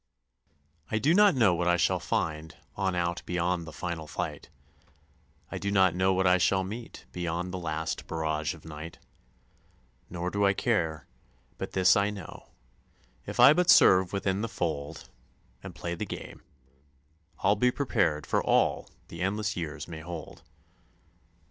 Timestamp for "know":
1.35-1.53, 5.93-6.11, 12.09-12.49